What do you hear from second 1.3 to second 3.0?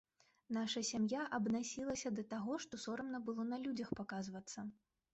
абнасілася да таго, што